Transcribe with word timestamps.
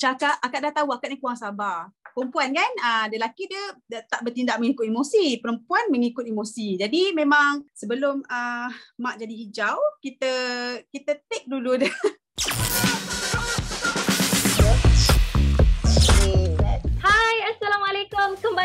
cakap 0.00 0.40
akak 0.40 0.60
dah 0.64 0.72
tahu 0.72 0.88
akak 0.96 1.12
ni 1.12 1.16
kurang 1.20 1.36
sabar. 1.36 1.92
Perempuan 2.16 2.50
kan, 2.50 2.70
uh, 2.80 3.04
dia 3.06 3.20
lelaki 3.20 3.46
dia, 3.46 3.64
dia 3.86 4.00
tak 4.08 4.24
bertindak 4.24 4.58
mengikut 4.58 4.88
emosi. 4.88 5.38
Perempuan 5.38 5.92
mengikut 5.92 6.24
emosi. 6.24 6.80
Jadi 6.80 7.12
memang 7.12 7.68
sebelum 7.76 8.24
uh, 8.24 8.68
mak 8.98 9.20
jadi 9.20 9.34
hijau, 9.36 9.78
kita 10.00 10.32
kita 10.88 11.20
take 11.28 11.46
dulu 11.46 11.76
dia. 11.76 11.92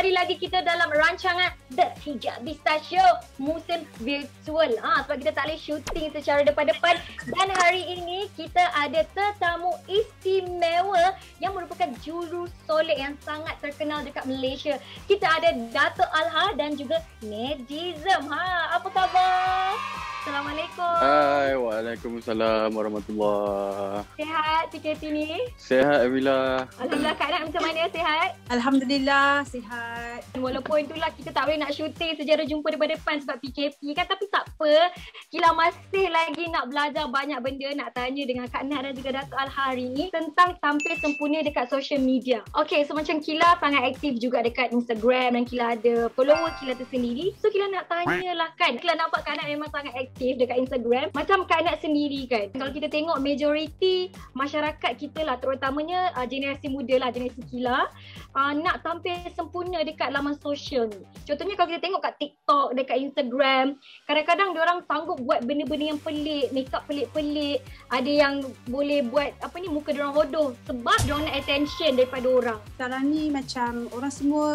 Kembali 0.05 0.21
lagi 0.21 0.37
kita 0.37 0.61
dalam 0.61 0.85
rancangan 0.93 1.49
The 1.73 1.89
Hijab 2.05 2.45
Bista 2.45 2.77
Show 2.77 3.25
musim 3.41 3.89
virtual. 3.97 4.77
Ha, 4.77 5.01
sebab 5.01 5.17
kita 5.17 5.33
tak 5.33 5.49
boleh 5.49 5.57
syuting 5.57 6.13
secara 6.13 6.45
depan-depan 6.45 7.01
dan 7.33 7.49
hari 7.57 7.81
ini 7.89 8.29
kita 8.37 8.69
ada 8.77 9.01
tetamu 9.17 9.73
istimewa 9.89 11.17
yang 11.41 11.57
merupakan 11.57 11.89
juru 12.05 12.45
solek 12.69 13.01
yang 13.01 13.17
sangat 13.25 13.57
terkenal 13.65 14.05
dekat 14.05 14.29
Malaysia. 14.29 14.77
Kita 15.09 15.25
ada 15.25 15.57
Dato 15.73 16.05
Alha 16.13 16.53
dan 16.53 16.77
juga 16.77 17.01
Nedizem. 17.25 18.29
Ha, 18.29 18.77
apa 18.77 18.85
khabar? 18.93 20.14
Assalamualaikum. 20.25 20.95
Hai, 21.05 21.53
Waalaikumsalam 21.53 22.73
warahmatullahi. 22.73 24.01
Sehat 24.17 24.63
PKP 24.73 25.01
ni? 25.13 25.29
Sehat 25.53 26.01
Amila. 26.01 26.65
Alhamdulillah 26.81 27.13
keadaan 27.13 27.43
macam 27.45 27.61
mana 27.61 27.85
sihat? 27.93 28.29
Alhamdulillah 28.49 29.45
sihat. 29.45 30.14
Walaupun 30.33 30.89
itulah 30.89 31.13
kita 31.13 31.29
tak 31.31 31.47
boleh 31.47 31.61
nak 31.61 31.71
syuting 31.71 32.17
sejarah 32.17 32.45
jumpa 32.49 32.73
depan-depan 32.73 33.21
sebab 33.21 33.37
PKP 33.45 33.93
kan 33.93 34.09
tapi 34.09 34.25
tak 34.33 34.49
apa. 34.49 34.89
Kila 35.29 35.53
masih 35.53 36.05
lagi 36.09 36.43
nak 36.49 36.73
belajar 36.73 37.05
banyak 37.07 37.39
benda 37.39 37.69
nak 37.77 37.89
tanya 37.93 38.23
dengan 38.25 38.45
Kak 38.49 38.65
Nat 38.65 38.81
dan 38.89 38.93
juga 38.97 39.09
Datuk 39.21 39.37
Al 39.39 39.49
hari 39.51 39.91
ni 39.91 40.09
tentang 40.09 40.57
tampil 40.59 40.95
sempurna 40.99 41.45
dekat 41.45 41.69
social 41.69 42.01
media. 42.01 42.41
Okay, 42.57 42.83
so 42.83 42.97
macam 42.97 43.21
Kila 43.21 43.57
sangat 43.61 43.95
aktif 43.95 44.17
juga 44.17 44.41
dekat 44.41 44.73
Instagram 44.73 45.39
dan 45.39 45.43
Kila 45.45 45.65
ada 45.77 46.09
follower 46.13 46.51
Kila 46.57 46.73
tersendiri. 46.75 47.35
So 47.39 47.53
Kila 47.53 47.69
nak 47.71 47.87
tanya 47.87 48.31
lah 48.33 48.49
kan. 48.57 48.75
Kila 48.81 48.97
nampak 48.97 49.23
Kak 49.27 49.37
Nat 49.37 49.47
memang 49.47 49.69
sangat 49.69 49.93
aktif 49.95 50.39
dekat 50.39 50.57
Instagram 50.63 51.11
macam 51.11 51.43
Kak 51.43 51.61
Nat 51.67 51.77
sendiri 51.83 52.23
kan 52.31 52.47
kalau 52.55 52.71
kita 52.71 52.87
tengok 52.87 53.19
majoriti 53.19 54.09
masyarakat 54.31 54.91
kita 54.95 55.27
lah 55.27 55.35
terutamanya 55.37 56.15
uh, 56.15 56.23
generasi 56.23 56.71
muda 56.71 56.95
lah 56.97 57.09
generasi 57.11 57.43
kila 57.51 57.91
uh, 58.31 58.51
nak 58.55 58.79
tampil 58.85 59.15
sempurna 59.35 59.83
dekat 59.83 60.14
laman 60.15 60.39
sosial 60.39 60.87
ni. 60.87 61.03
Contohnya 61.27 61.59
kalau 61.59 61.69
kita 61.75 61.81
tengok 61.83 62.01
kat 62.01 62.15
TikTok 62.15 62.67
dekat 62.79 62.97
Instagram 63.03 63.65
kadang-kadang 64.07 64.55
orang 64.55 64.79
sanggup 64.87 65.19
buat 65.19 65.43
benda-benda 65.43 65.91
yang 65.91 65.99
pelik 65.99 66.55
makeup 66.55 66.87
pelik-pelik. 66.87 67.59
Ada 67.91 68.11
yang 68.11 68.33
boleh 68.71 69.03
buat 69.03 69.35
apa 69.43 69.55
ni 69.59 69.67
muka 69.67 69.91
orang 69.91 70.15
hodoh 70.15 70.47
sebab 70.63 70.97
diorang 71.03 71.27
nak 71.27 71.37
attention 71.43 71.99
daripada 71.99 72.27
orang. 72.31 72.59
Sekarang 72.79 73.03
ni 73.11 73.27
macam 73.27 73.91
orang 73.91 74.13
semua 74.13 74.49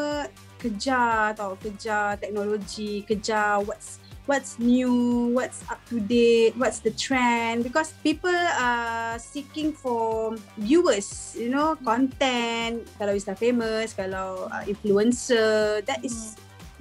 kejar 0.61 1.33
tau 1.41 1.57
kejar 1.57 2.21
teknologi 2.21 3.01
kejar 3.09 3.65
what's 3.65 3.97
what's 4.31 4.63
new, 4.63 5.35
what's 5.35 5.67
up 5.67 5.83
to 5.91 5.99
date, 5.99 6.55
what's 6.55 6.79
the 6.79 6.95
trend 6.95 7.67
because 7.67 7.91
people 8.07 8.31
are 8.31 9.19
seeking 9.19 9.75
for 9.75 10.39
viewers, 10.55 11.35
you 11.35 11.51
know, 11.51 11.75
content. 11.83 12.87
Kalau 12.95 13.11
Insta 13.11 13.35
famous, 13.35 13.91
kalau 13.91 14.47
uh, 14.47 14.63
influencer, 14.71 15.83
that 15.83 15.99
is 16.07 16.39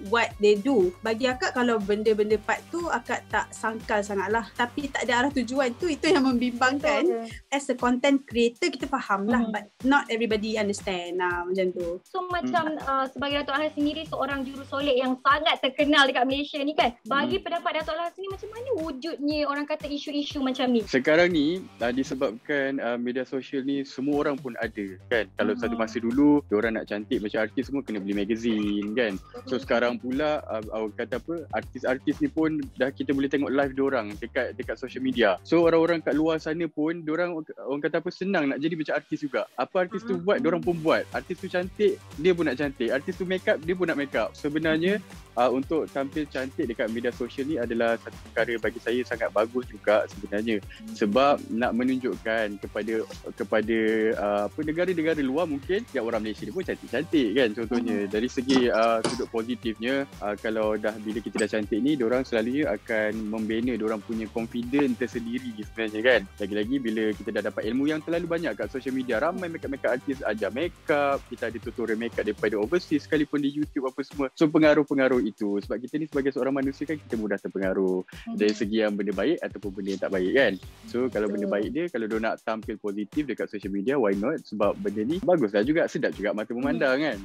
what 0.08 0.32
they 0.40 0.56
do. 0.56 0.96
Bagi 1.04 1.28
akak 1.28 1.52
kalau 1.52 1.82
benda-benda 1.82 2.40
part 2.40 2.64
tu 2.72 2.80
akak 2.88 3.28
tak 3.28 3.52
sangkal 3.52 4.00
sangat 4.00 4.32
lah. 4.32 4.48
Tapi 4.56 4.88
tak 4.88 5.04
ada 5.04 5.26
arah 5.26 5.32
tujuan 5.36 5.76
tu 5.76 5.92
itu 5.92 6.08
yang 6.08 6.24
membimbangkan. 6.24 7.04
Okay. 7.04 7.52
As 7.52 7.68
a 7.68 7.76
content 7.76 8.24
creator 8.24 8.72
kita 8.72 8.88
faham 8.88 9.28
lah 9.28 9.44
mm. 9.44 9.52
but 9.52 9.64
not 9.84 10.08
everybody 10.08 10.56
understand 10.56 11.20
lah 11.20 11.44
macam 11.44 11.74
tu. 11.74 12.00
So 12.08 12.30
macam 12.30 12.78
mm. 12.78 12.86
uh, 12.86 13.06
sebagai 13.12 13.44
Datuk 13.44 13.56
Ahal 13.58 13.72
sendiri 13.74 14.06
seorang 14.08 14.46
juru 14.46 14.64
solek 14.70 14.96
yang 14.96 15.18
sangat 15.26 15.58
terkenal 15.60 16.06
dekat 16.06 16.24
Malaysia 16.30 16.60
ni 16.62 16.78
kan. 16.78 16.94
Bagi 17.10 17.42
mm. 17.42 17.44
pendapat 17.44 17.72
Datuk 17.82 17.98
Ahal 17.98 18.12
sendiri 18.14 18.30
macam 18.38 18.50
mana 18.54 18.70
wujudnya 18.86 19.40
orang 19.50 19.66
kata 19.66 19.86
isu-isu 19.90 20.40
macam 20.40 20.70
ni? 20.70 20.86
Sekarang 20.86 21.34
ni 21.34 21.66
uh, 21.82 21.92
disebabkan 21.92 22.78
uh, 22.78 22.98
media 23.02 23.26
sosial 23.26 23.66
ni 23.66 23.82
semua 23.82 24.22
orang 24.22 24.38
pun 24.38 24.54
ada 24.62 24.86
kan. 25.10 25.26
Kalau 25.36 25.54
mm. 25.58 25.60
satu 25.60 25.76
masa 25.76 25.98
dulu 25.98 26.46
orang 26.54 26.78
nak 26.78 26.92
cantik 26.92 27.24
macam 27.24 27.48
artis 27.48 27.72
semua 27.72 27.82
kena 27.82 28.04
beli 28.04 28.14
magazine 28.14 28.94
kan. 28.94 29.14
So 29.50 29.58
sekarang 29.58 29.89
sekarang 29.90 30.06
pula 30.06 30.32
uh, 30.46 30.64
uh, 30.70 30.88
kata 30.94 31.18
apa 31.18 31.36
artis-artis 31.58 32.16
ni 32.22 32.30
pun 32.30 32.62
dah 32.78 32.94
kita 32.94 33.10
boleh 33.10 33.26
tengok 33.26 33.50
live 33.50 33.74
orang 33.82 34.14
dekat 34.22 34.54
dekat 34.54 34.78
social 34.78 35.02
media. 35.02 35.42
So 35.42 35.66
orang-orang 35.66 36.06
kat 36.06 36.14
luar 36.14 36.38
sana 36.38 36.70
pun 36.70 37.02
orang 37.10 37.42
orang 37.42 37.82
kata 37.82 37.98
apa 37.98 38.10
senang 38.14 38.54
nak 38.54 38.62
jadi 38.62 38.78
macam 38.78 38.94
artis 39.02 39.20
juga. 39.26 39.50
Apa 39.58 39.90
artis 39.90 40.06
tu 40.06 40.22
buat 40.22 40.38
orang 40.46 40.62
pun 40.62 40.78
buat. 40.78 41.10
Artis 41.10 41.42
tu 41.42 41.50
cantik 41.50 41.98
dia 42.22 42.32
pun 42.38 42.46
nak 42.46 42.62
cantik. 42.62 42.94
Artis 42.94 43.18
tu 43.18 43.26
make 43.26 43.50
up 43.50 43.58
dia 43.66 43.74
pun 43.74 43.90
nak 43.90 43.98
make 43.98 44.14
up. 44.14 44.30
Sebenarnya 44.38 45.02
uh, 45.34 45.50
untuk 45.50 45.90
tampil 45.90 46.30
cantik 46.30 46.70
dekat 46.70 46.94
media 46.94 47.10
sosial 47.10 47.50
ni 47.50 47.58
adalah 47.58 47.98
satu 47.98 48.18
perkara 48.30 48.54
bagi 48.62 48.80
saya 48.84 49.02
sangat 49.02 49.34
bagus 49.34 49.66
juga 49.66 50.06
sebenarnya. 50.14 50.62
Sebab 50.94 51.42
nak 51.50 51.74
menunjukkan 51.74 52.62
kepada 52.62 52.94
kepada 53.34 53.80
uh, 54.22 54.42
apa 54.46 54.60
negara-negara 54.62 55.22
luar 55.26 55.50
mungkin 55.50 55.82
yang 55.96 56.06
orang 56.06 56.22
Malaysia 56.22 56.46
ni 56.46 56.54
pun 56.54 56.62
cantik-cantik 56.62 57.30
kan 57.34 57.50
contohnya 57.56 58.06
dari 58.06 58.28
segi 58.28 58.68
uh, 58.68 59.00
sudut 59.08 59.32
positif 59.32 59.79
sebenarnya 59.80 60.12
uh, 60.20 60.36
kalau 60.36 60.76
dah 60.76 60.92
bila 61.00 61.20
kita 61.24 61.36
dah 61.40 61.50
cantik 61.56 61.80
ni 61.80 61.96
orang 62.04 62.28
selalunya 62.28 62.68
akan 62.76 63.32
membina 63.32 63.72
orang 63.80 64.04
punya 64.04 64.28
confidence 64.28 65.00
tersendiri 65.00 65.56
sebenarnya 65.64 66.02
kan? 66.04 66.22
Lagi-lagi 66.36 66.76
bila 66.84 67.04
kita 67.16 67.30
dah 67.32 67.44
dapat 67.48 67.64
ilmu 67.72 67.88
yang 67.88 68.04
terlalu 68.04 68.28
banyak 68.28 68.52
kat 68.60 68.68
social 68.68 68.92
media 68.92 69.24
ramai 69.24 69.48
makeup-makeup 69.48 69.96
artis 69.96 70.20
ajar 70.28 70.52
makeup 70.52 71.24
kita 71.32 71.48
ada 71.48 71.58
tutorial 71.64 71.96
makeup 71.96 72.28
daripada 72.28 72.60
overseas 72.60 73.08
sekalipun 73.08 73.40
di 73.40 73.56
YouTube 73.56 73.88
apa 73.88 74.04
semua. 74.04 74.28
So 74.36 74.52
pengaruh-pengaruh 74.52 75.24
itu. 75.24 75.64
Sebab 75.64 75.80
kita 75.80 75.96
ni 75.96 76.12
sebagai 76.12 76.36
seorang 76.36 76.60
manusia 76.60 76.84
kan 76.84 77.00
kita 77.00 77.16
mudah 77.16 77.40
terpengaruh 77.40 78.04
hmm. 78.04 78.36
dari 78.36 78.52
segi 78.52 78.84
yang 78.84 79.00
benda 79.00 79.16
baik 79.16 79.40
ataupun 79.40 79.80
benda 79.80 79.90
yang 79.96 80.02
tak 80.04 80.12
baik 80.12 80.32
kan? 80.36 80.54
So 80.92 81.08
kalau 81.08 81.32
benda 81.32 81.48
baik 81.48 81.72
dia 81.72 81.88
kalau 81.88 82.06
dia 82.12 82.20
nak 82.20 82.44
tampil 82.44 82.76
positif 82.76 83.24
dekat 83.24 83.48
social 83.48 83.72
media 83.72 83.96
why 83.96 84.12
not? 84.12 84.44
Sebab 84.44 84.76
benda 84.76 85.08
ni 85.08 85.24
baguslah 85.24 85.64
juga 85.64 85.88
sedap 85.88 86.12
juga 86.12 86.36
mata 86.36 86.52
memandang 86.52 87.00
kan 87.00 87.20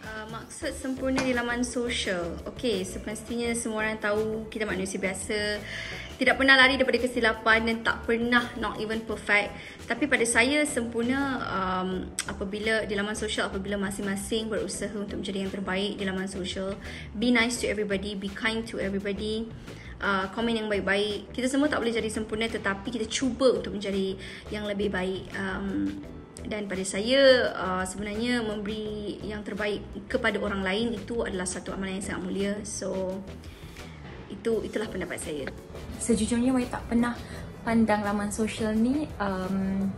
Uh, 0.00 0.24
maksud 0.32 0.72
sempurna 0.80 1.20
di 1.20 1.36
laman 1.36 1.60
sosial. 1.60 2.40
Okey, 2.48 2.88
semestinya 2.88 3.52
semua 3.52 3.84
orang 3.84 4.00
tahu 4.00 4.48
kita 4.48 4.64
manusia 4.64 4.96
biasa. 4.96 5.60
Tidak 6.16 6.40
pernah 6.40 6.56
lari 6.56 6.80
daripada 6.80 6.96
kesilapan 6.96 7.68
dan 7.68 7.76
tak 7.84 8.08
pernah 8.08 8.48
not 8.56 8.80
even 8.80 9.04
perfect. 9.04 9.52
Tapi 9.84 10.08
pada 10.08 10.24
saya 10.24 10.64
sempurna 10.64 11.44
um, 11.52 12.08
apabila 12.24 12.88
di 12.88 12.96
laman 12.96 13.12
sosial 13.12 13.52
apabila 13.52 13.76
masing-masing 13.76 14.48
berusaha 14.48 14.92
untuk 14.96 15.20
menjadi 15.20 15.44
yang 15.44 15.52
terbaik 15.52 16.00
di 16.00 16.04
laman 16.08 16.32
sosial. 16.32 16.80
Be 17.12 17.28
nice 17.28 17.60
to 17.60 17.68
everybody, 17.68 18.16
be 18.16 18.32
kind 18.32 18.64
to 18.72 18.80
everybody. 18.80 19.52
Uh, 20.00 20.32
komen 20.32 20.64
yang 20.64 20.72
baik-baik. 20.72 21.28
Kita 21.28 21.44
semua 21.44 21.68
tak 21.68 21.84
boleh 21.84 21.92
jadi 21.92 22.08
sempurna 22.08 22.48
tetapi 22.48 22.88
kita 22.88 23.04
cuba 23.04 23.52
untuk 23.52 23.76
menjadi 23.76 24.16
yang 24.48 24.64
lebih 24.64 24.88
baik. 24.88 25.28
Um, 25.36 25.92
dan 26.40 26.64
pada 26.70 26.80
saya 26.86 27.52
uh, 27.52 27.84
sebenarnya 27.84 28.40
memberi 28.40 29.20
yang 29.20 29.44
terbaik 29.44 29.84
kepada 30.08 30.40
orang 30.40 30.64
lain 30.64 30.96
itu 30.96 31.20
adalah 31.20 31.44
satu 31.44 31.74
amalan 31.76 32.00
yang 32.00 32.06
sangat 32.06 32.22
mulia. 32.24 32.52
So 32.64 33.20
itu 34.32 34.64
itulah 34.64 34.88
pendapat 34.88 35.20
saya. 35.20 35.46
Sejujurnya 36.00 36.54
saya 36.54 36.68
tak 36.80 36.82
pernah 36.88 37.14
pandang 37.60 38.00
laman 38.06 38.32
sosial 38.32 38.72
ni 38.72 39.04
um, 39.20 39.90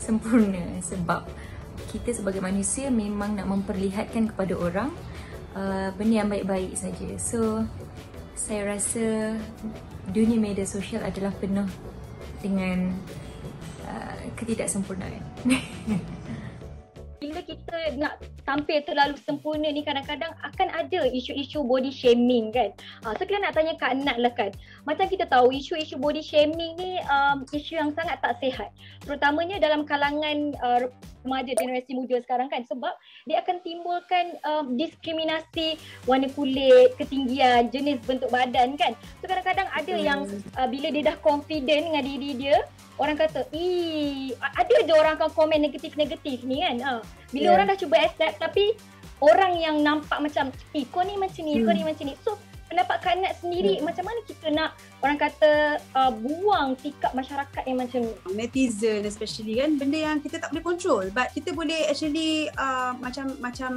sempurna 0.00 0.80
sebab 0.80 1.28
kita 1.92 2.16
sebagai 2.16 2.40
manusia 2.40 2.88
memang 2.88 3.36
nak 3.36 3.52
memperlihatkan 3.52 4.32
kepada 4.32 4.56
orang 4.56 4.90
uh, 5.52 5.92
benda 5.92 6.24
yang 6.24 6.30
baik-baik 6.32 6.72
saja. 6.72 7.10
So 7.20 7.68
saya 8.32 8.74
rasa 8.74 9.36
dunia 10.08 10.40
media 10.40 10.64
sosial 10.64 11.04
adalah 11.04 11.30
penuh 11.36 11.68
dengan 12.42 12.96
ketidaksempurnaan. 14.34 15.31
Bila 17.22 17.38
kita 17.46 17.94
nak 18.02 18.18
tampil 18.42 18.82
terlalu 18.82 19.14
sempurna 19.22 19.70
ni 19.70 19.86
kadang-kadang 19.86 20.34
akan 20.42 20.68
ada 20.74 21.06
isu-isu 21.06 21.62
body 21.62 21.94
shaming 21.94 22.50
kan. 22.50 22.74
Uh, 23.06 23.14
so 23.14 23.22
kita 23.22 23.38
nak 23.38 23.54
tanya 23.54 23.78
Kak 23.78 23.94
Nat 24.02 24.18
lah 24.18 24.34
kan. 24.34 24.50
Macam 24.90 25.06
kita 25.06 25.30
tahu 25.30 25.54
isu-isu 25.54 25.94
body 26.02 26.18
shaming 26.18 26.74
ni 26.74 26.98
um, 27.06 27.46
isu 27.54 27.78
yang 27.78 27.94
sangat 27.94 28.18
tak 28.18 28.42
sihat. 28.42 28.74
Terutamanya 29.06 29.62
dalam 29.62 29.86
kalangan 29.86 30.50
uh, 30.66 30.90
remaja 31.22 31.52
generasi 31.54 31.92
muda 31.94 32.18
sekarang 32.22 32.50
kan 32.50 32.66
sebab 32.66 32.94
dia 33.24 33.40
akan 33.42 33.62
timbulkan 33.62 34.36
um, 34.42 34.74
diskriminasi 34.74 35.78
warna 36.06 36.28
kulit, 36.34 36.94
ketinggian, 36.98 37.70
jenis 37.70 38.02
bentuk 38.04 38.28
badan 38.28 38.74
kan. 38.74 38.92
So 39.22 39.30
kadang-kadang 39.30 39.70
ada 39.70 39.94
hmm. 39.94 40.04
yang 40.04 40.20
uh, 40.58 40.68
bila 40.68 40.90
dia 40.90 41.02
dah 41.14 41.16
confident 41.22 41.90
dengan 41.90 42.04
diri 42.04 42.30
dia 42.36 42.56
orang 43.00 43.16
kata, 43.16 43.48
"Ih, 43.54 44.34
ada 44.38 44.76
je 44.84 44.92
orang 44.92 45.14
akan 45.16 45.30
komen 45.32 45.58
negatif-negatif 45.62 46.44
ni 46.44 46.60
kan." 46.60 46.76
Ha. 46.82 46.92
Bila 47.32 47.46
yeah. 47.48 47.54
orang 47.54 47.66
dah 47.72 47.78
cuba 47.78 47.96
accept 48.02 48.36
tapi 48.42 48.76
orang 49.22 49.58
yang 49.58 49.80
nampak 49.80 50.18
macam, 50.18 50.50
"Eh, 50.74 50.84
kau 50.90 51.02
ni 51.06 51.14
macam 51.16 51.42
ni, 51.46 51.58
hmm. 51.58 51.64
kau 51.64 51.74
ni 51.74 51.82
macam 51.86 52.04
ni." 52.10 52.14
So, 52.20 52.36
pendapat 52.72 52.96
Kak 53.04 53.14
Nat 53.20 53.36
sendiri 53.36 53.78
hmm. 53.78 53.84
macam 53.84 54.04
mana 54.08 54.20
kita 54.24 54.46
nak 54.48 54.70
orang 55.04 55.18
kata 55.20 55.76
uh, 55.92 56.08
buang 56.08 56.72
sikap 56.80 57.12
masyarakat 57.12 57.62
yang 57.68 57.78
macam 57.84 58.00
ni? 58.08 58.12
Netizen 58.32 59.04
especially 59.04 59.60
kan 59.60 59.76
benda 59.76 60.00
yang 60.00 60.18
kita 60.24 60.40
tak 60.40 60.48
boleh 60.56 60.64
control 60.64 61.04
but 61.12 61.28
kita 61.36 61.52
boleh 61.52 61.92
actually 61.92 62.48
uh, 62.56 62.96
macam 62.96 63.36
macam 63.44 63.72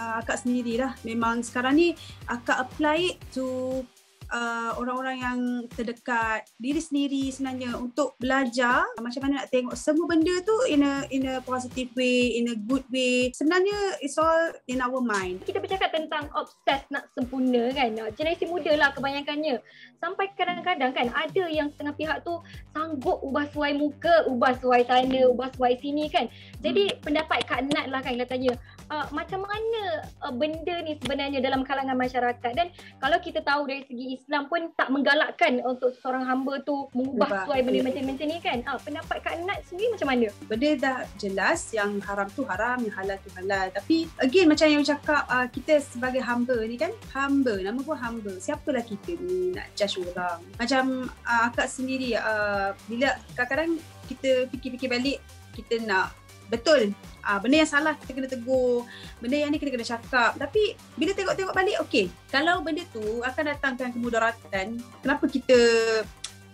uh, 0.00 0.24
akak 0.24 0.40
sendirilah 0.40 0.96
memang 1.04 1.44
sekarang 1.44 1.76
ni 1.76 1.92
akak 2.32 2.56
apply 2.56 3.12
it 3.12 3.20
to 3.28 3.84
uh, 4.30 4.70
orang-orang 4.78 5.18
yang 5.20 5.38
terdekat 5.68 6.46
diri 6.56 6.80
sendiri 6.80 7.28
sebenarnya 7.30 7.76
untuk 7.76 8.14
belajar 8.16 8.86
macam 8.98 9.20
mana 9.26 9.42
nak 9.42 9.50
tengok 9.50 9.76
semua 9.76 10.06
benda 10.06 10.32
tu 10.46 10.54
in 10.70 10.86
a 10.86 11.04
in 11.10 11.26
a 11.26 11.42
positive 11.42 11.90
way 11.98 12.38
in 12.38 12.50
a 12.50 12.56
good 12.56 12.86
way. 12.88 13.34
Sebenarnya 13.34 14.00
it's 14.00 14.16
all 14.16 14.54
in 14.70 14.80
our 14.80 15.02
mind. 15.02 15.42
Kita 15.44 15.58
bercakap 15.58 15.90
tentang 15.92 16.30
obses 16.32 16.80
nak 16.88 17.10
sempurna 17.12 17.70
kan? 17.74 17.92
Generasi 18.14 18.46
muda 18.46 18.72
lah 18.78 18.94
kebanyakannya. 18.94 19.60
Sampai 20.00 20.32
kadang-kadang 20.38 20.94
kan 20.96 21.06
ada 21.12 21.44
yang 21.50 21.68
setengah 21.68 21.94
pihak 21.98 22.18
tu 22.24 22.40
sanggup 22.72 23.20
ubah 23.20 23.46
suai 23.52 23.76
muka 23.76 24.24
ubah 24.30 24.56
suai 24.56 24.86
sana 24.86 25.28
ubah 25.28 25.50
suai 25.54 25.76
sini 25.76 26.08
kan? 26.08 26.30
Jadi 26.62 26.94
hmm. 26.94 26.98
pendapat 27.04 27.44
Kak 27.44 27.66
Nat 27.68 27.90
lah 27.90 28.00
kan 28.00 28.14
kita 28.16 28.26
tanya 28.30 28.52
uh, 28.90 29.06
macam 29.14 29.46
mana 29.46 30.04
uh, 30.26 30.34
benda 30.34 30.82
ni 30.82 30.98
sebenarnya 30.98 31.38
dalam 31.40 31.62
kalangan 31.62 31.96
masyarakat 31.96 32.52
dan 32.52 32.68
kalau 32.98 33.16
kita 33.22 33.40
tahu 33.40 33.70
dari 33.70 33.86
segi 33.86 34.18
Islam 34.18 34.50
pun 34.50 34.74
tak 34.74 34.90
menggalakkan 34.90 35.62
untuk 35.64 35.94
seorang 36.02 36.26
hamba 36.26 36.60
tu 36.66 36.90
mengubah 36.92 37.46
sesuai 37.46 37.60
benda 37.64 37.80
macam-macam 37.86 38.26
ni 38.26 38.38
kan. 38.42 38.58
Ah, 38.66 38.78
pendapat 38.82 39.16
Kak 39.22 39.34
Nat 39.46 39.62
sendiri 39.64 39.94
macam 39.94 40.08
mana? 40.10 40.26
Benda 40.50 40.70
dah 40.76 40.98
jelas 41.16 41.60
yang 41.70 42.02
haram 42.04 42.28
tu 42.34 42.42
haram, 42.44 42.82
yang 42.82 42.94
halal 42.98 43.16
tu 43.22 43.30
halal. 43.38 43.66
Tapi 43.72 44.10
again 44.18 44.50
macam 44.50 44.66
yang 44.66 44.84
cakap 44.84 45.24
uh, 45.30 45.46
kita 45.48 45.78
sebagai 45.80 46.20
hamba 46.20 46.58
ni 46.66 46.76
kan, 46.76 46.90
hamba, 47.14 47.54
nama 47.62 47.80
pun 47.80 47.96
hamba. 47.96 48.34
Siapalah 48.42 48.82
kita 48.82 49.14
ni 49.16 49.54
nak 49.54 49.70
judge 49.78 50.02
orang. 50.02 50.42
Macam 50.58 51.08
uh, 51.24 51.42
akak 51.48 51.70
sendiri, 51.70 52.18
uh, 52.18 52.74
bila 52.90 53.14
kadang-kadang 53.38 53.78
kita 54.10 54.50
fikir-fikir 54.50 54.90
balik, 54.90 55.18
kita 55.54 55.82
nak 55.86 56.19
betul. 56.50 56.92
Uh, 57.20 57.38
benda 57.38 57.62
yang 57.62 57.70
salah 57.70 57.94
kita 58.00 58.16
kena 58.16 58.28
tegur 58.28 58.82
benda 59.22 59.36
yang 59.38 59.54
ni 59.54 59.62
kita 59.62 59.70
kena 59.70 59.86
cakap. 59.86 60.34
Tapi 60.36 60.74
bila 60.98 61.14
tengok-tengok 61.14 61.54
balik 61.54 61.76
okey 61.86 62.10
kalau 62.28 62.60
benda 62.60 62.82
tu 62.90 63.22
akan 63.22 63.44
datangkan 63.54 63.94
kemudaratan 63.94 64.82
kenapa 65.00 65.24
kita 65.30 65.58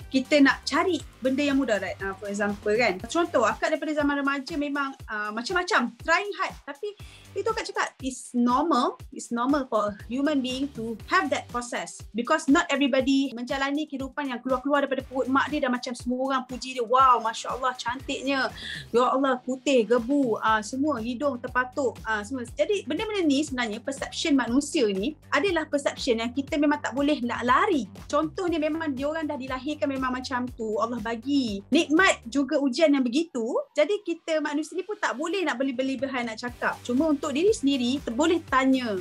kita 0.07 0.39
nak 0.39 0.63
cari 0.63 1.03
benda 1.19 1.43
yang 1.43 1.59
mudarat? 1.59 1.99
Uh, 1.99 2.15
for 2.15 2.31
example 2.31 2.73
kan 2.77 3.01
contoh 3.09 3.43
akak 3.43 3.75
daripada 3.75 3.97
zaman 3.97 4.23
remaja 4.23 4.55
memang 4.55 4.95
uh, 5.09 5.33
macam-macam 5.35 5.91
trying 6.05 6.33
hard. 6.39 6.55
Tapi 6.63 6.89
itu 7.37 7.51
kan 7.53 7.65
cakap 7.65 7.89
it's 8.01 8.33
normal 8.33 8.97
it's 9.13 9.29
normal 9.29 9.69
for 9.69 9.93
a 9.93 9.93
human 10.09 10.41
being 10.41 10.69
to 10.73 10.97
have 11.07 11.29
that 11.29 11.49
process. 11.53 12.01
Because 12.17 12.49
not 12.49 12.65
everybody 12.73 13.33
menjalani 13.37 13.85
kehidupan 13.85 14.33
yang 14.33 14.41
keluar-keluar 14.41 14.85
daripada 14.85 15.05
perut 15.05 15.29
mak 15.29 15.53
dia 15.53 15.65
dan 15.65 15.73
macam 15.73 15.93
semua 15.93 16.21
orang 16.33 16.43
puji 16.49 16.77
dia. 16.77 16.85
Wow 16.85 17.21
masya 17.21 17.57
Allah 17.57 17.73
cantiknya. 17.77 18.49
Ya 18.91 19.05
Allah 19.05 19.39
putih 19.43 19.85
gebu 19.85 20.41
uh, 20.41 20.63
semua 20.65 20.99
hidung 21.01 21.37
terpatuk 21.41 21.99
uh, 22.05 22.23
semua. 22.25 22.45
Jadi 22.57 22.85
benda-benda 22.89 23.23
ni 23.25 23.45
sebenarnya 23.45 23.79
perception 23.83 24.33
manusia 24.37 24.87
ni 24.91 25.17
adalah 25.33 25.69
perception 25.69 26.21
yang 26.23 26.33
kita 26.33 26.57
memang 26.57 26.81
tak 26.81 26.93
boleh 26.97 27.19
nak 27.25 27.43
lari. 27.45 27.89
Contohnya 28.07 28.61
memang 28.61 28.93
dia 28.93 29.09
orang 29.09 29.27
dah 29.27 29.39
dilahirkan 29.39 29.89
memang 29.91 30.13
macam 30.15 30.47
tu. 30.55 30.79
Allah 30.79 31.01
bagi 31.03 31.61
nikmat 31.73 32.23
juga 32.29 32.61
ujian 32.61 32.93
yang 32.93 33.05
begitu. 33.05 33.45
Jadi 33.75 34.03
kita 34.03 34.39
manusia 34.39 34.77
ni 34.77 34.85
pun 34.85 34.97
tak 34.99 35.17
boleh 35.19 35.43
nak 35.43 35.59
beli-beli-belihan 35.59 36.27
nak 36.29 36.39
cakap. 36.41 36.79
Cuma 36.87 37.11
untuk 37.11 37.26
untuk 37.27 37.43
diri 37.43 37.51
sendiri 37.51 37.91
boleh 38.15 38.39
tanya 38.47 38.95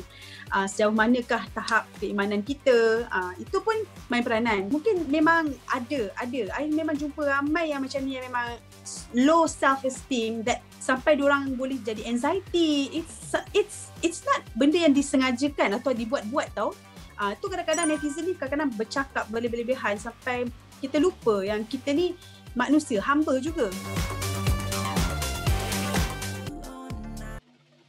uh, 0.50 0.66
sejauh 0.66 0.89
manakah 0.89 1.45
tahap 1.54 1.86
keimanan 2.01 2.42
kita. 2.42 3.06
Uh, 3.06 3.38
itu 3.38 3.62
pun 3.62 3.77
main 4.10 4.25
peranan. 4.25 4.66
Mungkin 4.74 5.06
memang 5.13 5.54
ada 5.69 6.10
ada. 6.18 6.42
I 6.57 6.66
memang 6.74 6.98
jumpa 6.98 7.22
ramai 7.22 7.69
yang 7.69 7.86
macam 7.86 8.01
ni 8.01 8.18
yang 8.18 8.25
memang 8.25 8.57
low 9.13 9.45
self 9.45 9.86
esteem 9.86 10.42
that 10.42 10.66
sampai 10.81 11.22
orang 11.22 11.54
boleh 11.54 11.77
jadi 11.86 12.01
anxiety. 12.10 12.89
It's 12.98 13.38
it's 13.54 13.94
it's 14.01 14.25
not 14.25 14.42
benda 14.57 14.81
yang 14.81 14.98
disengajakan 14.98 15.77
atau 15.77 15.94
dibuat-buat 15.94 16.50
tau. 16.57 16.74
Uh, 17.22 17.38
tu 17.38 17.45
kadang-kadang 17.45 17.94
netizen 17.94 18.25
ni 18.25 18.33
kadang-kadang 18.33 18.74
bercakap 18.74 19.30
berlebihan 19.30 20.01
sampai 20.01 20.50
kita 20.81 20.98
lupa 20.98 21.45
yang 21.45 21.62
kita 21.62 21.94
ni 21.94 22.18
manusia 22.57 23.06
hamba 23.06 23.38
juga 23.38 23.69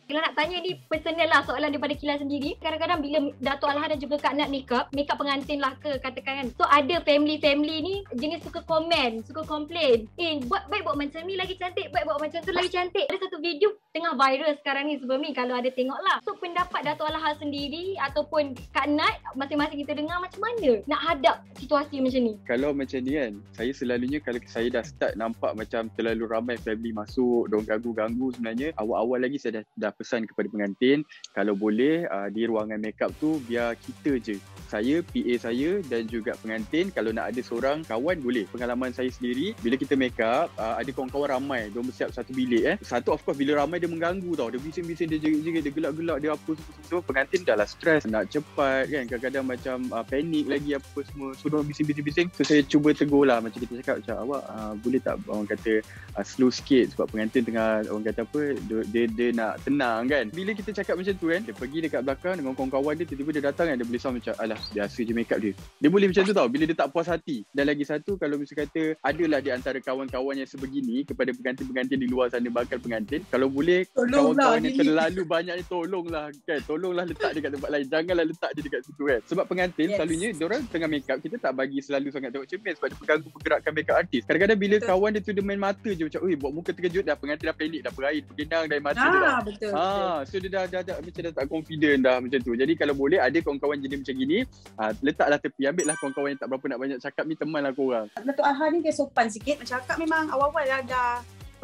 Kalau 0.07 0.23
nak 0.23 0.39
tanya 0.39 0.63
ni 0.63 0.79
personal 0.87 1.27
lah 1.27 1.43
soalan 1.43 1.75
daripada 1.75 1.99
Kila 1.99 2.15
sendiri. 2.23 2.55
Kadang-kadang 2.63 3.03
bila 3.03 3.19
Dato' 3.43 3.67
Alha 3.67 3.91
dan 3.91 3.99
juga 3.99 4.23
Kak 4.23 4.39
Nat 4.39 4.55
makeup, 4.55 4.87
makeup 4.95 5.19
pengantin 5.19 5.59
lah 5.59 5.75
ke 5.83 5.99
katakan 5.99 6.47
kan. 6.47 6.49
So 6.55 6.63
ada 6.63 7.03
family-family 7.03 7.77
ni 7.83 7.95
jenis 8.15 8.47
suka 8.47 8.63
komen, 8.63 9.27
suka 9.27 9.43
komplain. 9.43 10.07
Eh 10.15 10.39
buat 10.47 10.71
baik 10.71 10.87
buat 10.87 10.95
macam 10.95 11.27
ni 11.27 11.35
lagi 11.35 11.59
cantik, 11.59 11.91
baik 11.91 12.07
buat 12.07 12.23
macam 12.23 12.39
tu 12.39 12.55
lagi 12.55 12.71
cantik. 12.71 13.11
Ada 13.11 13.27
satu 13.27 13.43
video 13.43 13.75
tengah 13.91 14.15
viral 14.15 14.55
sekarang 14.63 14.87
ni 14.87 14.95
sebelum 15.03 15.27
ni 15.27 15.35
kalau 15.35 15.59
ada 15.59 15.67
tengok 15.75 15.99
lah. 15.99 16.23
So 16.23 16.39
pendapat 16.39 16.87
Dato' 16.87 17.11
Alha 17.11 17.35
sendiri 17.43 17.99
ataupun 17.99 18.55
Kak 18.71 18.87
Nat 18.87 19.19
masing-masing 19.35 19.83
kita 19.83 19.99
dengar 19.99 20.23
macam 20.23 20.39
mana 20.39 20.87
nak 20.87 21.01
hadap 21.03 21.43
situasi 21.59 21.99
macam 21.99 22.23
ni. 22.23 22.39
Kalau 22.47 22.71
macam 22.71 23.03
ni 23.03 23.19
kan, 23.19 23.43
saya 23.59 23.73
selalunya 23.75 24.23
kalau 24.23 24.39
saya 24.47 24.71
dah 24.71 24.85
start 24.87 25.19
nampak 25.19 25.51
macam 25.59 25.91
terlalu 25.99 26.31
ramai 26.31 26.55
family 26.63 26.95
masuk, 26.95 27.51
dong 27.51 27.67
ganggu-ganggu 27.67 28.31
sebenarnya, 28.39 28.71
awal-awal 28.79 29.19
lagi 29.19 29.43
saya 29.43 29.61
dah, 29.61 29.91
dah 29.91 29.93
pesan 29.97 30.29
kepada 30.29 30.47
pengantin 30.53 31.03
kalau 31.33 31.57
boleh 31.57 32.05
uh, 32.07 32.29
di 32.29 32.45
ruangan 32.45 32.79
makeup 32.79 33.11
tu 33.17 33.41
biar 33.49 33.75
kita 33.81 34.21
je 34.21 34.37
saya, 34.67 34.99
PA 35.01 35.35
saya 35.39 35.79
dan 35.87 36.11
juga 36.11 36.35
pengantin 36.43 36.91
kalau 36.91 37.15
nak 37.15 37.31
ada 37.31 37.41
seorang 37.41 37.87
kawan 37.87 38.19
boleh. 38.19 38.45
Pengalaman 38.51 38.91
saya 38.91 39.09
sendiri 39.09 39.55
bila 39.63 39.79
kita 39.79 39.95
makeup 39.95 40.51
uh, 40.59 40.75
ada 40.77 40.91
kawan-kawan 40.91 41.39
ramai 41.39 41.71
dia 41.71 41.81
bersiap 41.81 42.11
satu 42.11 42.35
bilik 42.35 42.63
eh. 42.67 42.77
Satu 42.83 43.15
of 43.15 43.23
course 43.23 43.39
bila 43.39 43.63
ramai 43.63 43.79
dia 43.79 43.87
mengganggu 43.87 44.35
tau. 44.35 44.51
Dia 44.51 44.59
bising-bising 44.59 45.07
dia 45.07 45.19
jerit-jerit 45.23 45.63
dia 45.63 45.73
gelak-gelak 45.73 46.19
dia 46.19 46.31
apa 46.35 46.51
semua 46.87 47.03
pengantin 47.07 47.41
dah 47.47 47.55
lah 47.55 47.67
stres 47.67 48.05
nak 48.11 48.27
cepat 48.31 48.91
kan 48.91 49.07
kadang-kadang 49.07 49.45
macam 49.47 49.77
uh, 49.95 50.05
panik 50.05 50.45
lagi 50.51 50.75
apa 50.75 50.99
semua. 51.07 51.31
So 51.39 51.47
dia 51.47 51.63
bising-bising-bising. 51.63 52.35
So 52.35 52.43
saya 52.43 52.61
cuba 52.67 52.91
tegur 52.91 53.25
lah 53.25 53.39
macam 53.39 53.63
kita 53.63 53.79
cakap 53.81 54.03
macam 54.03 54.17
awak 54.27 54.43
uh, 54.51 54.73
boleh 54.83 55.01
tak 55.01 55.15
orang 55.31 55.47
kata 55.47 55.73
uh, 56.19 56.25
slow 56.27 56.51
sikit 56.51 56.91
sebab 56.95 57.07
pengantin 57.15 57.47
tengah 57.47 57.87
orang 57.87 58.05
kata 58.11 58.27
apa 58.27 58.41
dia, 58.67 58.79
dia, 58.91 59.05
dia 59.07 59.29
nak 59.31 59.63
tenang 59.63 59.86
kan. 60.07 60.25
Bila 60.33 60.51
kita 60.53 60.71
cakap 60.73 60.95
macam 60.99 61.15
tu 61.17 61.27
kan 61.31 61.41
dia 61.43 61.55
pergi 61.55 61.79
dekat 61.87 62.01
belakang 62.03 62.35
dengan 62.41 62.53
kawan-kawan 62.57 62.95
dia 62.99 63.07
tiba-tiba 63.07 63.31
dia 63.37 63.45
datang 63.51 63.67
kan 63.73 63.77
dia 63.79 63.87
boleh 63.87 64.01
sound 64.01 64.15
macam 64.19 64.35
alah 64.41 64.61
biasa 64.73 64.99
je 65.05 65.13
make 65.13 65.31
up 65.33 65.39
dia. 65.41 65.53
Dia 65.83 65.89
boleh 65.91 66.07
macam 66.11 66.23
tu 66.25 66.35
tau 66.35 66.49
bila 66.49 66.65
dia 66.67 66.77
tak 66.77 66.89
puas 66.93 67.07
hati. 67.09 67.47
Dan 67.53 67.65
lagi 67.71 67.85
satu 67.87 68.19
kalau 68.19 68.37
misalnya 68.41 68.69
kata 68.69 68.83
adalah 69.05 69.39
di 69.43 69.51
antara 69.53 69.79
kawan-kawan 69.81 70.35
yang 70.41 70.49
sebegini 70.49 71.05
kepada 71.07 71.31
pengantin-pengantin 71.33 71.99
di 72.01 72.09
luar 72.09 72.33
sana 72.33 72.49
bakal 72.51 72.79
pengantin, 72.81 73.21
kalau 73.29 73.49
boleh 73.51 73.87
kawan-kawan 73.95 74.61
yang 74.65 74.77
terlalu 74.81 75.23
banyak 75.25 75.55
ni 75.61 75.65
tolonglah 75.67 76.27
kan. 76.45 76.61
Tolonglah 76.65 77.05
letak 77.07 77.31
dia 77.37 77.41
kat 77.45 77.53
tempat 77.55 77.71
lain. 77.71 77.87
Janganlah 77.87 78.25
letak 78.27 78.51
dia 78.57 78.63
dekat 78.65 78.81
situ 78.87 79.03
kan. 79.07 79.21
Sebab 79.29 79.45
pengantin 79.47 79.87
yes. 79.91 79.97
selalunya 79.99 80.29
dia 80.33 80.45
orang 80.47 80.63
tengah 80.69 80.89
make 80.91 81.09
up 81.09 81.19
kita 81.21 81.37
tak 81.39 81.53
bagi 81.55 81.79
selalu 81.81 82.09
sangat 82.13 82.31
tengok 82.35 82.49
cermin 82.49 82.73
sebab 82.77 82.89
dia 82.91 82.99
pengganggu 82.99 83.29
pergerakan 83.31 83.71
make 83.75 83.91
up 83.91 83.97
artis. 83.97 84.23
Kadang-kadang 84.25 84.59
bila 84.59 84.77
kawan 84.83 85.11
dia 85.17 85.21
tu 85.23 85.33
dia 85.33 85.45
main 85.45 85.61
mata 85.61 85.89
je 85.91 86.03
macam, 86.07 86.21
"Oi, 86.25 86.35
buat 86.35 86.53
muka 86.53 86.71
terkejut 86.73 87.05
dah 87.05 87.17
pengantin 87.17 87.47
dah 87.49 87.57
panik 87.57 87.81
dah 87.83 87.93
berair, 87.93 88.23
bergenang 88.25 88.65
dari 88.67 88.83
mata 88.83 89.01
ah, 89.01 89.11
dia 89.11 89.21
dah." 89.21 89.39
Betul, 89.47 89.71
ha, 89.77 90.25
so 90.25 90.41
dia 90.41 90.49
dah, 90.49 90.65
dah, 90.65 90.83
dah, 90.83 90.97
macam 91.05 91.21
dah 91.21 91.35
tak 91.37 91.47
confident 91.53 91.99
dah 92.01 92.17
macam 92.19 92.39
tu. 92.41 92.53
Jadi 92.57 92.73
kalau 92.75 92.95
boleh 92.97 93.21
ada 93.21 93.37
kawan-kawan 93.45 93.77
jadi 93.79 94.01
macam 94.01 94.15
gini, 94.17 94.39
uh, 94.81 94.91
letaklah 95.05 95.39
tepi 95.39 95.63
ambil 95.69 95.85
lah 95.93 95.97
kawan-kawan 96.01 96.29
yang 96.33 96.41
tak 96.41 96.49
berapa 96.49 96.65
nak 96.73 96.79
banyak. 96.81 96.99
Cakap 97.05 97.25
ni 97.29 97.35
teman 97.37 97.61
lah 97.61 97.73
korang. 97.77 98.07
Datuk 98.17 98.47
Alha 98.49 98.65
ni 98.73 98.79
dia 98.81 98.93
sopan 98.97 99.29
sikit. 99.29 99.61
Macam 99.61 99.77
cakap 99.85 99.97
memang 100.01 100.33
awal-awal 100.33 100.65
dah, 100.65 100.81
dah 100.89 101.13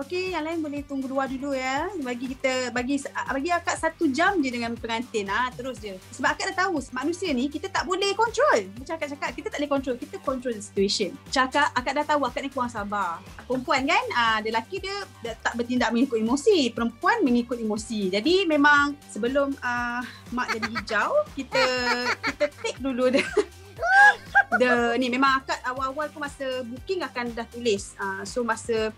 Okey, 0.01 0.33
yang 0.33 0.41
lain 0.49 0.65
boleh 0.65 0.81
tunggu 0.89 1.05
dua 1.05 1.29
dulu 1.29 1.53
ya. 1.53 1.93
Bagi 2.01 2.33
kita 2.33 2.73
bagi 2.73 2.97
bagi 3.05 3.51
akak 3.53 3.77
satu 3.77 4.09
jam 4.09 4.41
je 4.41 4.49
dengan 4.49 4.73
pengantin 4.73 5.29
ah 5.29 5.49
ha, 5.49 5.53
terus 5.53 5.77
je. 5.85 5.93
Sebab 6.17 6.33
akak 6.33 6.49
dah 6.49 6.65
tahu 6.65 6.81
manusia 6.97 7.29
ni 7.37 7.53
kita 7.53 7.69
tak 7.69 7.85
boleh 7.85 8.17
control. 8.17 8.73
Macam 8.73 8.97
akak 8.97 9.13
cakap 9.13 9.31
kita 9.37 9.53
tak 9.53 9.61
boleh 9.61 9.73
control, 9.77 9.97
kita 10.01 10.17
control 10.25 10.57
the 10.57 10.65
situation. 10.65 11.13
Cakap 11.29 11.77
akak 11.77 11.93
dah 11.93 12.09
tahu 12.09 12.25
akak 12.25 12.41
ni 12.41 12.49
kurang 12.49 12.73
sabar. 12.73 13.21
Perempuan 13.45 13.85
kan, 13.85 14.05
ah 14.17 14.41
ha, 14.41 14.41
lelaki 14.41 14.81
dia, 14.81 14.97
dia 15.21 15.37
tak 15.37 15.61
bertindak 15.61 15.93
mengikut 15.93 16.17
emosi, 16.17 16.73
perempuan 16.73 17.21
mengikut 17.21 17.61
emosi. 17.61 18.09
Jadi 18.09 18.49
memang 18.49 18.97
sebelum 19.13 19.53
uh, 19.61 20.01
mak 20.33 20.57
jadi 20.57 20.69
hijau, 20.73 21.21
kita 21.37 21.65
kita 22.33 22.45
take 22.65 22.81
dulu 22.81 23.13
dia. 23.13 23.29
the 24.61 24.97
ni 25.01 25.09
memang 25.09 25.41
akak 25.41 25.61
awal-awal 25.65 26.09
pun 26.13 26.21
masa 26.25 26.65
booking 26.67 27.01
akan 27.01 27.33
dah 27.33 27.47
tulis. 27.49 27.97
Uh, 27.97 28.23
so 28.27 28.45
masa 28.45 28.93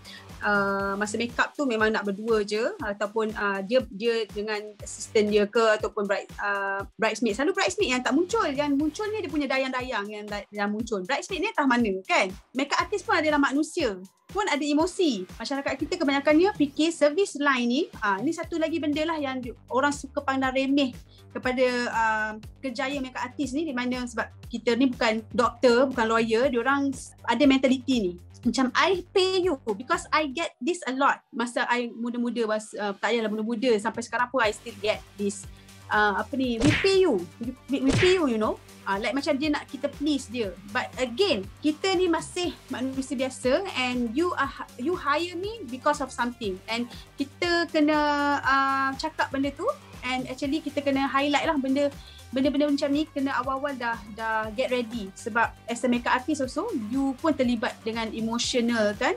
uh, 0.45 0.93
masa 0.95 1.17
make 1.17 1.33
up 1.41 1.51
tu 1.57 1.65
memang 1.65 1.89
nak 1.89 2.05
berdua 2.05 2.45
je 2.45 2.61
ataupun 2.79 3.33
uh, 3.33 3.59
dia 3.65 3.81
dia 3.89 4.29
dengan 4.29 4.61
assistant 4.79 5.27
dia 5.27 5.49
ke 5.49 5.61
ataupun 5.81 6.05
bright 6.05 6.29
uh, 6.39 6.85
bridesmaid. 6.95 7.33
Selalu 7.35 7.57
bridesmaid 7.57 7.89
yang 7.97 8.01
tak 8.05 8.13
muncul. 8.13 8.45
Yang 8.45 8.77
muncul 8.77 9.09
ni 9.09 9.25
dia 9.25 9.31
punya 9.31 9.47
dayang-dayang 9.49 10.05
yang 10.07 10.25
yang 10.53 10.69
muncul. 10.69 11.01
Bridesmaid 11.01 11.41
ni 11.41 11.49
entah 11.49 11.67
mana 11.67 11.91
kan? 12.05 12.29
Makeup 12.53 12.85
artist 12.85 13.03
pun 13.03 13.17
adalah 13.17 13.41
manusia. 13.41 13.97
Pun 14.25 14.45
ada 14.49 14.61
emosi. 14.61 15.23
Masyarakat 15.39 15.73
kita 15.79 15.95
kebanyakannya 16.01 16.51
fikir 16.57 16.91
service 16.91 17.39
line 17.39 17.67
ni 17.67 17.81
uh, 18.03 18.21
ni 18.21 18.31
satu 18.35 18.61
lagi 18.61 18.77
benda 18.77 19.01
lah 19.03 19.17
yang 19.17 19.41
orang 19.71 19.93
suka 19.93 20.21
pandang 20.21 20.53
remeh 20.53 20.93
kepada 21.31 21.65
uh, 21.91 22.31
kejayaan 22.61 23.01
makeup 23.01 23.25
artist 23.25 23.57
ni. 23.57 23.65
Di 23.65 23.73
mana 23.73 24.05
sebab 24.05 24.27
kita 24.51 24.77
ni 24.77 24.91
bukan 24.91 25.23
doktor 25.33 25.89
bukan 25.89 26.05
lawyer. 26.05 26.51
Dia 26.51 26.59
orang 26.61 26.93
ada 27.25 27.43
mentality 27.47 27.95
ni 28.01 28.13
macam 28.45 28.69
I 28.77 29.01
pay 29.09 29.41
you 29.41 29.57
because 29.73 30.05
I 30.13 30.29
get 30.29 30.53
this 30.61 30.79
a 30.85 30.93
lot. 30.93 31.19
Masa 31.33 31.65
I 31.65 31.89
muda-muda 31.89 32.45
was 32.45 32.71
uh, 32.77 32.93
tak 32.93 33.11
payahlah 33.11 33.33
muda-muda. 33.33 33.73
Sampai 33.81 34.05
sekarang 34.05 34.29
pun 34.29 34.45
I 34.45 34.53
still 34.53 34.77
get 34.79 35.01
this 35.17 35.49
uh, 35.89 36.21
apa 36.21 36.33
ni 36.37 36.61
we 36.61 36.69
pay 36.85 37.01
you. 37.01 37.17
We, 37.41 37.89
we 37.89 37.91
pay 37.97 38.21
you 38.21 38.29
you 38.29 38.37
know. 38.37 38.61
Uh, 38.85 39.01
like 39.01 39.17
macam 39.17 39.33
dia 39.41 39.49
nak 39.49 39.65
kita 39.65 39.89
please 39.97 40.29
dia. 40.29 40.53
But 40.69 40.93
again 41.01 41.49
kita 41.65 41.97
ni 41.97 42.05
masih 42.05 42.53
manusia 42.69 43.17
biasa 43.17 43.65
and 43.73 44.13
you 44.13 44.29
are 44.37 44.53
you 44.77 44.93
hire 44.93 45.33
me 45.33 45.65
because 45.65 45.97
of 46.05 46.13
something. 46.13 46.61
And 46.69 46.85
kita 47.17 47.65
kena 47.73 47.97
uh, 48.45 48.89
cakap 49.01 49.33
benda 49.33 49.49
tu 49.57 49.65
and 50.05 50.29
actually 50.29 50.61
kita 50.61 50.85
kena 50.85 51.09
highlight 51.09 51.49
lah 51.49 51.57
benda 51.57 51.89
benda-benda 52.35 52.67
macam 52.67 52.89
ni 52.91 53.07
kena 53.07 53.31
awal-awal 53.39 53.71
dah 53.79 53.95
dah 54.11 54.51
get 54.51 54.67
ready. 54.67 55.07
Sebab 55.15 55.55
as 55.71 55.79
a 55.79 55.87
makeup 55.87 56.19
artist 56.19 56.43
also 56.43 56.67
you 56.91 57.15
pun 57.23 57.31
terlibat 57.31 57.71
dengan 57.87 58.11
emotional 58.11 58.91
kan 58.99 59.15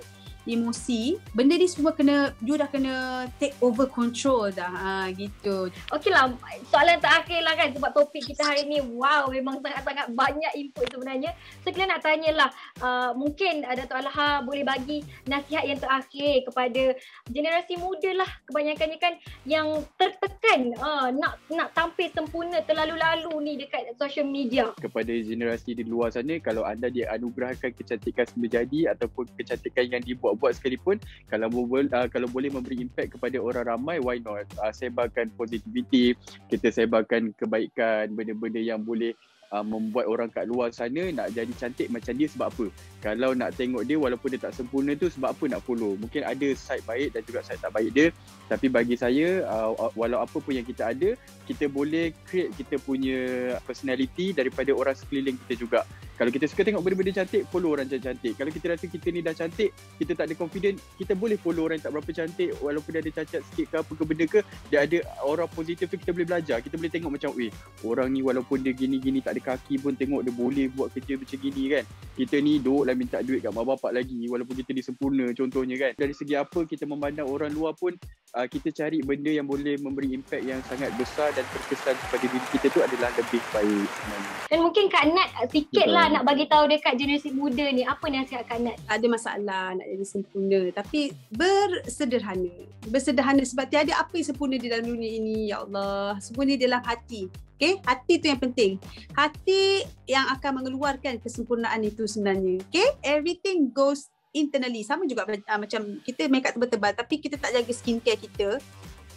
emosi 0.48 1.20
benda 1.36 1.54
ni 1.60 1.68
semua 1.68 1.92
kena 1.92 2.32
you 2.40 2.56
dah 2.56 2.66
kena 2.66 3.28
take 3.36 3.52
over 3.60 3.84
control 3.84 4.48
dah. 4.48 4.72
Ha, 4.72 5.12
gitu. 5.12 5.68
Okey 5.92 6.08
lah 6.08 6.32
soalan 6.72 6.96
terakhir 6.98 7.44
lah 7.44 7.54
kan 7.54 7.68
sebab 7.76 7.90
topik 7.92 8.24
kita 8.24 8.40
hari 8.48 8.64
ni 8.64 8.80
wow 8.80 9.28
memang 9.28 9.60
sangat-sangat 9.60 10.08
banyak 10.16 10.52
input 10.56 10.88
sebenarnya. 10.88 11.36
So 11.60 11.68
kita 11.68 11.84
nak 11.84 12.00
tanyalah 12.00 12.48
uh, 12.80 13.12
mungkin 13.12 13.68
uh, 13.68 13.76
Dato' 13.76 14.00
Alha 14.00 14.40
boleh 14.40 14.64
bagi 14.64 15.04
nasihat 15.28 15.68
yang 15.68 15.76
terakhir 15.76 16.48
kepada 16.48 16.96
generasi 17.28 17.76
muda 17.76 18.24
lah 18.24 18.30
kebanyakannya 18.48 18.98
kan 18.98 19.14
yang 19.44 19.84
tertekan 20.00 20.72
uh, 20.80 21.12
nak 21.12 21.36
nak 21.52 21.76
tampil 21.76 22.08
sempurna 22.08 22.64
terlalu-lalu 22.64 23.32
ni 23.44 23.52
dekat 23.60 23.92
social 24.00 24.24
media. 24.24 24.72
Kepada 24.80 25.12
generasi 25.12 25.76
di 25.76 25.84
luar 25.84 26.14
sana 26.14 26.40
kalau 26.40 26.64
anda 26.64 26.88
dianugerahkan 26.88 27.74
kecantikan 27.74 28.24
semula 28.24 28.62
jadi 28.62 28.94
ataupun 28.96 29.28
kecantikan 29.36 29.84
yang 29.90 30.02
dibuat 30.02 30.37
buat 30.38 30.56
sekalipun 30.56 31.02
kalau 31.28 31.50
boleh 31.50 31.90
uh, 31.90 32.08
kalau 32.08 32.30
boleh 32.30 32.48
memberi 32.48 32.80
impact 32.80 33.18
kepada 33.18 33.36
orang 33.42 33.66
ramai 33.66 33.98
why 33.98 34.22
not? 34.22 34.46
Uh, 34.56 34.72
sebarkan 34.72 35.28
positivity 35.34 36.14
kita 36.48 36.70
sebarkan 36.70 37.34
kebaikan 37.36 38.14
benda-benda 38.14 38.62
yang 38.62 38.80
boleh 38.80 39.12
uh, 39.52 39.64
membuat 39.64 40.06
orang 40.08 40.28
kat 40.30 40.46
luar 40.48 40.72
sana 40.72 41.10
nak 41.12 41.32
jadi 41.32 41.52
cantik 41.56 41.88
macam 41.88 42.14
dia 42.16 42.28
sebab 42.30 42.48
apa 42.48 42.66
kalau 42.98 43.30
nak 43.30 43.54
tengok 43.54 43.86
dia 43.86 43.94
walaupun 43.94 44.34
dia 44.34 44.42
tak 44.42 44.58
sempurna 44.58 44.98
tu 44.98 45.06
sebab 45.06 45.30
apa 45.30 45.44
nak 45.46 45.62
follow? 45.62 45.94
Mungkin 45.94 46.26
ada 46.26 46.48
side 46.58 46.82
baik 46.82 47.14
dan 47.14 47.22
juga 47.22 47.46
side 47.46 47.62
tak 47.62 47.70
baik 47.70 47.94
dia. 47.94 48.10
Tapi 48.50 48.66
bagi 48.66 48.98
saya 48.98 49.46
uh, 49.46 49.70
walau 49.94 50.18
apa 50.18 50.42
pun 50.42 50.50
yang 50.50 50.66
kita 50.66 50.90
ada 50.90 51.14
kita 51.46 51.70
boleh 51.70 52.10
create 52.26 52.50
kita 52.58 52.74
punya 52.82 53.54
personality 53.62 54.34
daripada 54.34 54.74
orang 54.74 54.98
sekeliling 54.98 55.38
kita 55.46 55.54
juga. 55.54 55.80
Kalau 56.18 56.34
kita 56.34 56.50
suka 56.50 56.66
tengok 56.66 56.82
benda-benda 56.82 57.22
cantik 57.22 57.46
follow 57.46 57.78
orang 57.78 57.86
yang 57.86 58.02
cantik. 58.02 58.34
Kalau 58.34 58.50
kita 58.50 58.74
rasa 58.74 58.90
kita 58.90 59.06
ni 59.14 59.22
dah 59.22 59.30
cantik 59.30 59.70
kita 60.02 60.18
tak 60.18 60.26
ada 60.26 60.34
confident 60.34 60.74
kita 60.98 61.14
boleh 61.14 61.38
follow 61.38 61.70
orang 61.70 61.78
yang 61.78 61.86
tak 61.86 61.94
berapa 61.94 62.10
cantik. 62.10 62.50
Walaupun 62.58 62.90
dia 62.98 63.00
ada 63.06 63.12
cacat 63.22 63.40
sikit 63.46 63.66
ke 63.70 63.76
apa 63.78 63.92
ke 63.94 64.02
benda 64.02 64.24
ke 64.26 64.40
dia 64.74 64.82
ada 64.82 64.98
orang 65.22 65.46
positif 65.54 65.86
tu 65.86 65.94
kita 65.94 66.10
boleh 66.10 66.26
belajar. 66.26 66.58
Kita 66.58 66.74
boleh 66.74 66.90
tengok 66.90 67.10
macam 67.14 67.30
eh 67.38 67.54
orang 67.86 68.10
ni 68.10 68.26
walaupun 68.26 68.58
dia 68.58 68.74
gini-gini 68.74 69.22
tak 69.22 69.38
ada 69.38 69.54
kaki 69.54 69.78
pun 69.78 69.94
tengok 69.94 70.26
dia 70.26 70.34
boleh 70.34 70.66
buat 70.74 70.90
kerja 70.90 71.14
macam 71.14 71.38
gini 71.38 71.62
kan. 71.78 71.84
Kita 72.18 72.42
ni 72.42 72.58
duduk 72.58 72.87
lah 72.88 72.96
minta 72.96 73.20
duit 73.20 73.44
kat 73.44 73.52
mak 73.52 73.68
bapak 73.68 73.92
lagi 73.92 74.24
walaupun 74.24 74.56
kita 74.56 74.72
ni 74.72 74.80
sempurna 74.80 75.28
contohnya 75.36 75.76
kan? 75.76 75.92
Dari 76.00 76.14
segi 76.16 76.32
apa 76.32 76.64
kita 76.64 76.88
memandang 76.88 77.28
orang 77.28 77.52
luar 77.52 77.76
pun 77.76 77.92
uh, 78.32 78.46
kita 78.48 78.72
cari 78.72 79.04
benda 79.04 79.28
yang 79.28 79.44
boleh 79.44 79.76
memberi 79.76 80.16
impact 80.16 80.44
yang 80.48 80.64
sangat 80.64 80.88
besar 80.96 81.28
dan 81.36 81.44
terkesan 81.52 81.92
kepada 82.08 82.24
diri 82.24 82.48
kita 82.56 82.66
tu 82.72 82.80
adalah 82.80 83.12
lebih 83.12 83.42
baik 83.52 83.84
sebenarnya. 83.84 84.32
dan 84.48 84.58
mungkin 84.64 84.84
Kak 84.88 85.04
Nat 85.12 85.28
sikit 85.52 85.88
lah 85.92 86.06
nak 86.08 86.24
bagi 86.24 86.48
tahu 86.48 86.64
dekat 86.72 86.96
generasi 86.96 87.30
muda 87.36 87.68
ni. 87.68 87.84
Apa 87.84 88.08
nasihat 88.08 88.48
Kak 88.48 88.58
Nat? 88.64 88.76
Tak 88.88 88.96
ada 88.96 89.06
masalah 89.12 89.64
nak 89.76 89.86
jadi 89.86 90.06
sempurna 90.08 90.60
tapi 90.72 91.12
bersederhana. 91.28 92.54
Bersederhana 92.88 93.42
sebab 93.44 93.68
tiada 93.68 93.92
apa 94.00 94.16
yang 94.16 94.26
sempurna 94.32 94.56
di 94.56 94.72
dalam 94.72 94.88
dunia 94.88 95.10
ini 95.20 95.52
ya 95.52 95.60
Allah. 95.68 96.16
Sempurna 96.24 96.56
dalam 96.56 96.80
hati 96.80 97.28
Okay, 97.58 97.82
hati 97.82 98.22
tu 98.22 98.30
yang 98.30 98.38
penting. 98.38 98.78
Hati 99.18 99.82
yang 100.06 100.30
akan 100.30 100.62
mengeluarkan 100.62 101.18
kesempurnaan 101.18 101.82
itu 101.82 102.06
sebenarnya. 102.06 102.62
Okay, 102.70 102.86
everything 103.02 103.74
goes 103.74 104.14
internally. 104.30 104.86
Sama 104.86 105.10
juga 105.10 105.26
uh, 105.26 105.58
macam 105.58 105.98
kita 106.06 106.30
make 106.30 106.46
up 106.46 106.54
tebal-tebal 106.54 106.94
tapi 106.94 107.18
kita 107.18 107.34
tak 107.34 107.50
jaga 107.58 107.72
skincare 107.74 108.14
kita. 108.14 108.62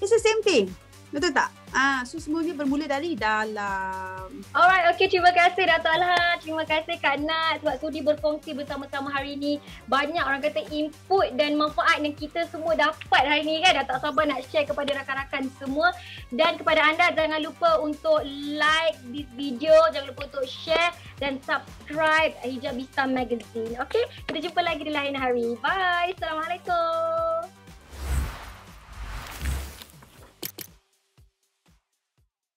It's 0.02 0.10
the 0.10 0.18
same 0.18 0.42
thing. 0.42 0.66
Betul 1.12 1.36
tak? 1.36 1.52
Ah, 1.72 2.04
so 2.04 2.20
semuanya 2.20 2.52
bermula 2.52 2.84
dari 2.84 3.16
dalam. 3.16 4.28
Alright, 4.52 4.92
okay. 4.92 5.08
Terima 5.08 5.32
kasih 5.32 5.68
Dato' 5.68 5.88
Alha. 5.88 6.40
Terima 6.40 6.64
kasih 6.68 7.00
Kak 7.00 7.20
Nat 7.24 7.64
sebab 7.64 7.76
sudi 7.80 8.04
berkongsi 8.04 8.52
bersama-sama 8.56 9.12
hari 9.12 9.40
ini. 9.40 9.60
Banyak 9.88 10.24
orang 10.24 10.44
kata 10.44 10.68
input 10.72 11.36
dan 11.40 11.56
manfaat 11.56 12.04
yang 12.04 12.16
kita 12.16 12.48
semua 12.52 12.76
dapat 12.76 13.24
hari 13.24 13.44
ini 13.48 13.64
kan. 13.64 13.84
Dah 13.84 14.00
sabar 14.04 14.28
nak 14.28 14.44
share 14.52 14.68
kepada 14.68 14.92
rakan-rakan 15.04 15.48
semua. 15.60 15.92
Dan 16.32 16.60
kepada 16.60 16.80
anda, 16.80 17.12
jangan 17.12 17.40
lupa 17.44 17.80
untuk 17.84 18.24
like 18.56 19.00
this 19.12 19.28
video. 19.36 19.76
Jangan 19.96 20.12
lupa 20.12 20.28
untuk 20.32 20.48
share 20.48 20.92
dan 21.20 21.40
subscribe 21.44 22.36
Hijab 22.44 22.76
Bista 22.76 23.04
Magazine. 23.08 23.80
Okay, 23.84 24.04
kita 24.28 24.48
jumpa 24.48 24.60
lagi 24.64 24.84
di 24.88 24.92
lain 24.92 25.16
hari. 25.16 25.56
Bye. 25.60 26.16
Assalamualaikum. 26.20 27.61